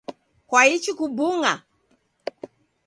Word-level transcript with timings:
Kwaichi 0.49 0.91
kubung’a?. 0.97 1.53